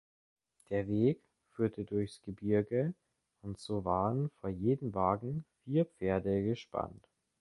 Der 0.71 0.87
Weg 0.87 1.21
führte 1.51 1.85
durchs 1.85 2.23
Gebirge 2.23 2.95
und 3.43 3.59
so 3.59 3.85
waren 3.85 4.31
vor 4.39 4.49
jeden 4.49 4.95
Wagen 4.95 5.45
vier 5.63 5.85
Pferde 5.85 6.43
gespannt. 6.43 7.07